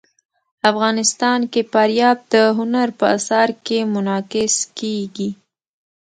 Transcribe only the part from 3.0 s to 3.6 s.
اثار